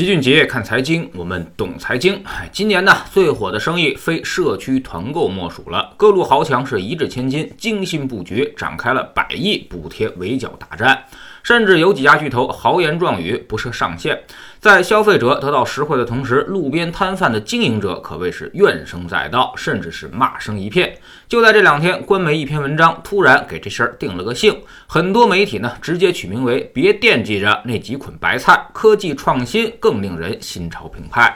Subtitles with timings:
[0.00, 2.24] 齐俊杰看财经，我们懂财经。
[2.50, 5.92] 今年呢，最火的生意非社区团购莫属了。
[5.98, 11.04] 各路豪强是一掷千金，精心布局，展开了百亿补贴围剿大战。
[11.42, 14.20] 甚至有几家巨头豪言壮语，不设上限。
[14.58, 20.94] 在消费者得到实惠的同时，路边摊贩的经营者可谓是怨声载道，甚至是骂声一片。
[21.26, 24.54] 就在这两天，官媒一篇文章突然给这事儿定了个性，
[24.86, 31.34] 很多媒体呢直接取名为“别惦记着那几捆白菜，科技创新更令人心潮澎湃”。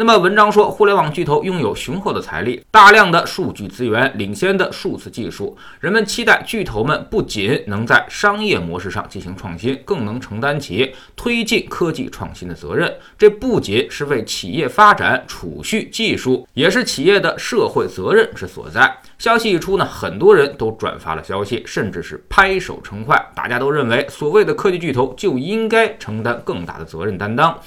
[0.00, 12.90] 那么文章说，互联网巨头拥有雄厚的财力、大量的数据资源、领先的数字技术，人们期待巨头们不仅能在商业模式上进行创新，更能承担起推进科技创新的责任。
[13.18, 18.96] 这不仅是为企业发展储蓄技术，也是企业的社会责任之所在。
[19.18, 23.22] 消息一出呢，很多人都转发了消息，甚至是拍手称快。
[23.34, 27.60] 大家都认为，所谓的科技巨头就应该承担更大的责任担当，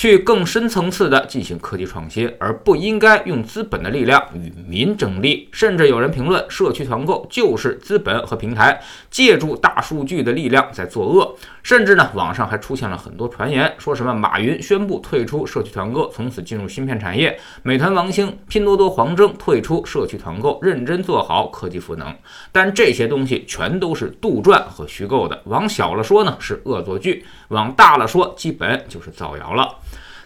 [0.00, 5.46] 去更深层次的进行科技创新，而不应该用资本的力量与民争利。
[5.52, 11.36] 甚至有人评论，社区团购就是资本和平台借助大数据的力量在作恶。
[11.62, 21.00] 甚至呢，网上还出现了很多传言，说什么马云宣布退出社区团购，从此进入芯片产业；美团王兴、拼多多黄峥退出社区团购，认真。
[21.02, 22.14] 做好科技赋能，
[22.52, 25.42] 但这些东西全都是杜撰和虚构的。
[25.46, 29.76] 往小了说呢，是恶作剧；往大了说，基本就是造谣了。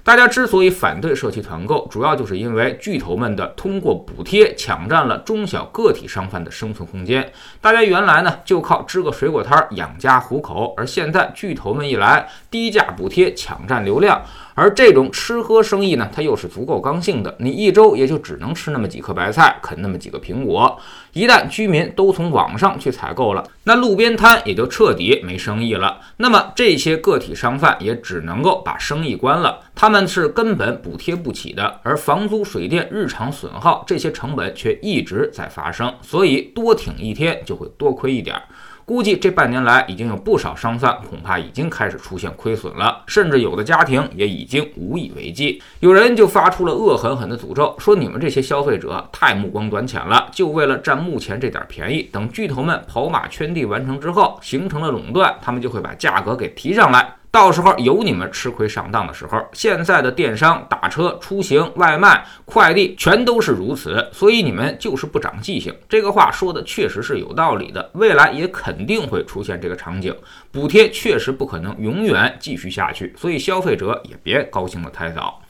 [0.05, 7.33] 大家之所以反对社区团购，主要就是因为巨头们的通过补贴抢占了中小个体商贩的生存空间。
[7.59, 14.23] 大家原来呢就靠支个水果摊养家糊口，而现在巨头们一来，低价补贴抢占流量。
[14.55, 17.37] 而这种吃喝生意呢，它又是足够刚性的。
[17.39, 20.81] 你一周也就只能吃那么几颗白菜，啃那么几个苹果。
[21.13, 26.01] 一旦居民都从网上去采购了，那路边摊也就彻底没生意了。
[26.17, 29.61] 那么这些个体商贩也只能够把生意关了。
[29.75, 38.43] 他们是根本补贴不起的，而房租、水电、日常损耗这些成本却一直在发生，所以多挺一天就会多亏一点儿。
[38.87, 45.63] 估计这半年来，已经有不少商贩恐怕已经开始出现亏损了，甚至有的家庭也已经无以为继。
[45.81, 52.03] 有人就发出了恶狠狠的诅咒，说你们这些消费者太目光短浅了，就为了占目前这点便宜。
[52.13, 57.15] 等巨头们跑马圈地完成之后，形成了垄断，他们就会把价格给提上来。
[57.35, 59.45] 到时候有你们吃亏上当的时候。
[59.53, 65.75] 现在的电商、打车、出行、外卖、快递全都是如此，所以你们就是不长记性。
[65.89, 70.15] 这个话说的确实是有道理的，未来也肯定会出现这个场景。
[70.53, 75.43] 补贴确实不可能永远继续下去，所以消费者也别高兴的太早。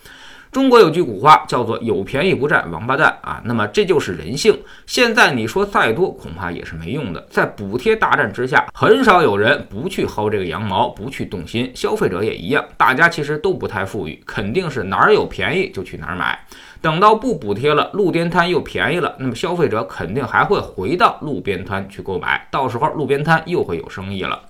[0.55, 4.57] 中国有句古话叫做“有便宜不占王八蛋”啊，那么这就是人性。
[4.87, 7.27] 现在你说再多，恐怕也是没用的。
[7.29, 11.69] 在补贴大战之下，很少有人不去薅这个羊毛，不去动心。
[11.75, 16.39] 消费者也一样，大家其实都不太富裕，肯定是哪儿有便宜就去哪儿买。
[16.81, 24.41] 等到不补贴了，路边摊又便宜了，那么消费者肯定还会回到路边摊去购买，到时候路边摊又会有生意了。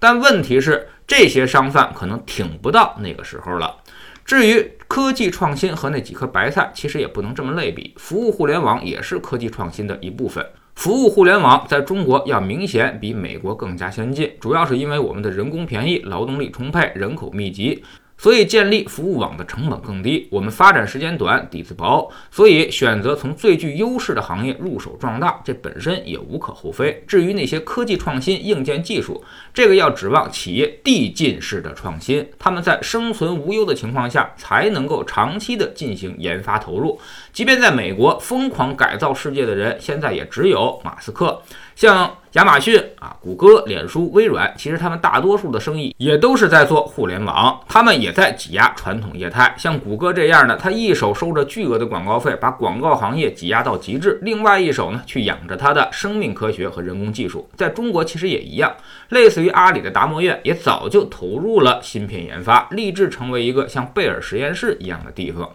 [0.00, 3.76] 但问题是，这些商贩可能挺不到那个时候了。
[4.24, 7.92] 至于科技创新和那几颗白菜，其实也不能这么类比。
[7.96, 10.44] 服务互联网也是科技创新的一部分。
[10.74, 17.84] 服务互联网在中国要明显比美国更加先进，主要是因为我们的人工便宜、劳动力充沛、人口密集。
[18.22, 27.02] 所以建立服务网的成本更低，我们发展时间短，底子薄，所以选择从最具优势的行业入手壮大，这本身也无可厚非。
[27.08, 37.00] 至于那些科技创新、硬件技术，这个要指望企业递进式的创新，他们在生存无忧的情况下，才能够长期的进行研发投入。
[37.32, 41.42] 即便在美国，疯狂改造世界的人，现在也只有马斯克。
[41.74, 49.52] 像亚马逊啊、谷歌、脸书、微软，其实他们大多数的生意也都是在做互联网，他们也在挤压传统业态。
[49.58, 57.48] 像谷歌这样的，他一手收着巨额的广告费，把广告行业挤压到极致；另外一手呢，去养着他的生命科学和人工技术。
[57.56, 58.72] 在中国其实也一样，
[59.08, 65.50] 类似于阿里的达摩院，也早就投入了芯片研发，立志成为一个像贝尔实验室一样的地方。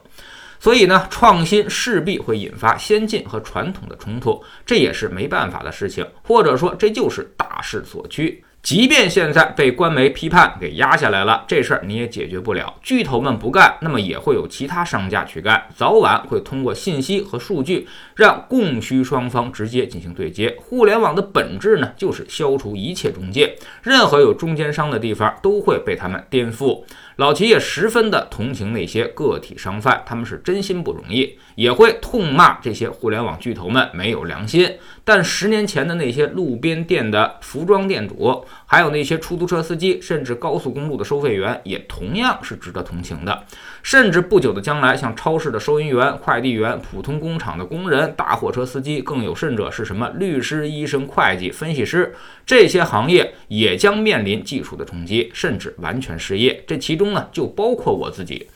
[0.60, 8.44] 所以呢，创新势必会引发先进和传统的冲突，这也是没办法的事情，或者说这就是大势所趋。
[8.68, 12.76] 即便现在被官媒批判给压下来了，这事儿你也解决不了。
[12.82, 20.54] 巨头们不干，那么也会有其他商家去干，早晚会通过信息和数据让供需双方直接进行对接。
[20.60, 26.84] 互联网的本质呢，就是消除一切中介，任何有中间商的地方都会被他们颠覆。
[27.16, 34.70] 老齐也十分的同情那些个体商贩，他们是真心不容易，也会痛骂这些互联网巨头们没有良心。
[35.04, 43.44] 但十年前的那些路边店的服装店主，还有那些出租车司机，甚至高速公路的收费员，也同样是值得同情的。
[43.84, 52.14] 甚至不久的将来，像超市的收银员、快递员、普通工厂的工人、大货车司机，更有甚者是什么律师、医生、会计、分析师，
[52.46, 56.64] 这些行业也将面临技术的冲击，甚至完全失业。
[56.68, 58.48] 这其中呢，就包括我自己。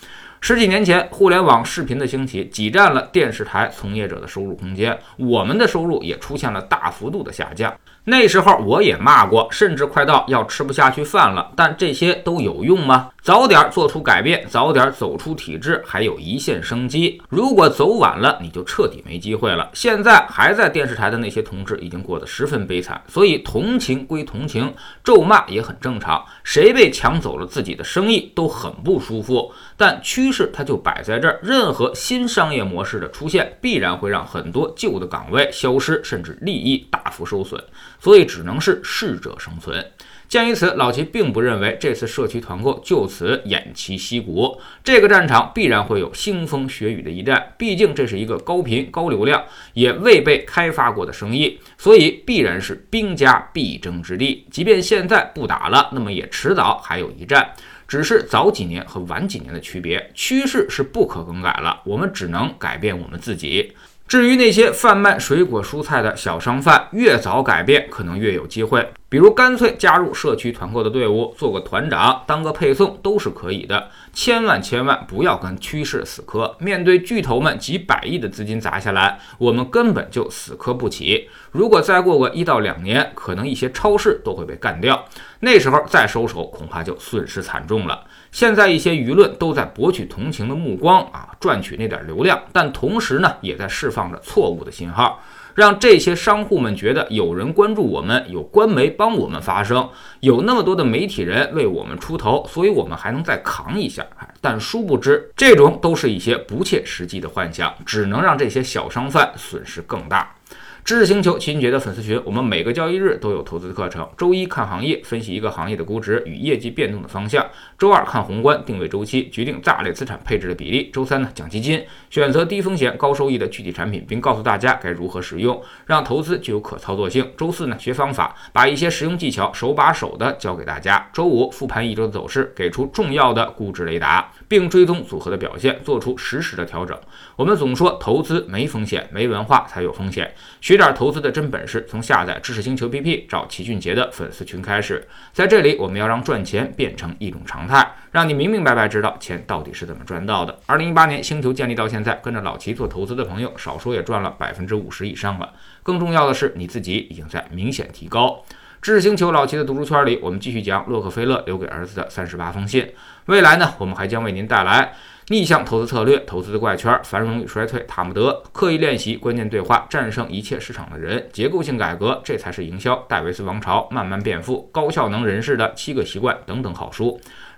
[0.44, 7.72] 十几年前，互联网视频的兴起挤占了电视台从业者的收入空间，我们的收入也出现了大幅度的下降。
[8.06, 11.52] 那时候我也骂过，甚至快到要吃不下去饭了。
[11.56, 13.10] 但这些都有用吗？
[13.22, 17.22] 早点做出改变，早点走出体制，还有一线生机。
[17.30, 19.70] 如果走晚了，你就彻底没机会了。
[19.74, 26.26] 现在还在电视台的那些同志已经过得十分悲惨，所以同情归同情，咒骂也很正常。
[26.44, 31.40] 谁被抢走了自己的生意都很不舒服，但趋势它就摆在这儿。
[31.44, 37.64] 任何新商业模式的出现，必然会让很多旧的岗位消失，甚至利益大幅受损。
[38.00, 39.86] 所以只能是适者生存。
[40.28, 44.62] 鉴于此，老齐并不认为这次社区团购就此偃旗息鼓。
[44.82, 49.44] 这个战场必然会有腥风血雨的一战，毕竟这是一个高频、高流量、
[49.74, 54.48] 也未被开发过的生意，所以必然是兵家必争之地。
[54.50, 57.52] 即便现在不打了，那么也迟早还有一战，
[57.86, 60.10] 只是早几年和晚几年的区别。
[60.14, 63.74] 趋势是不可更改了，我们只能改变我们自己。
[64.12, 68.92] 至于那些贩卖水果蔬菜的小商贩，越早改变，可能越有机会。
[69.08, 73.90] 比如干脆加入社区团购的队伍，做个团长，当个配送都是可以的。
[74.12, 76.58] 千万千万不要跟趋势死磕。
[76.60, 81.30] 面对巨头们几百亿的资金砸下来，我们根本就死磕不起。
[81.52, 85.06] 如果再过个一到两年，可能一些超市都会被干掉，
[85.40, 88.04] 那时候再收手，恐怕就损失惨重了。
[88.32, 95.22] 现在一些舆论都在博取同情的目光啊，赚取那点流量，但同时呢，也在释放着错误的信号。
[95.54, 99.90] 让这些商户们觉得有人关注我们，有官媒帮我们发声，
[100.22, 104.02] 有那么多的媒体人为我们出头，所以我们还能再扛一下。
[104.40, 110.34] 但殊不知，这种都是一些不切实际的幻想，只能让这些小商贩损失更大。
[110.84, 114.08] 知识星球秦杰的粉丝群，我们每个交易日都有投资课程。
[114.18, 117.44] 周一看行业，分析一个行业的估值与业绩变动的方向；
[117.78, 127.32] 周二看宏观，定位周期，决定大类资产配置的比例；周三呢讲基金，选择低风险高收益的具体产品，并告诉大家该如何使用，让投资具有可操作性。
[127.38, 131.08] 周四呢学方法，把一些实用技巧手把手的教给大家。
[131.14, 137.00] 周五复盘一周的走势，给出重要的估值雷达，并追踪组合的表现，做出实时的调整。
[137.38, 140.30] 我们总说投资没风险，没文化才有风险。
[140.60, 145.08] 学点投资的真本事，从下载知识星球 P P 找齐俊杰的粉丝群开始。
[145.32, 150.60] 在这里，我们要让赚钱变成一种常态，让你明明白白知道钱到底是怎么赚到的。
[150.66, 155.54] 二零一八年星球建立到现在，跟着老齐做投资的朋友，少说也赚了百分之五十以上了。
[155.82, 158.44] 更重要的是，你自己已经在明显提高。
[158.82, 162.92] 知识星球老齐的读书圈里，我们继续讲洛克菲勒留给儿子的三十八封信。
[163.28, 164.92] 未来呢，我们还将为您带来。
[165.28, 172.96] 逆向投资策略、投资的怪圈、繁荣与衰退、塔木德、刻意练习、关键对话、战胜一切市场的人、结构性改革，这才是营销。
[173.08, 177.22] 戴维斯王朝慢慢变富、高效能人士的七个习惯等等好书。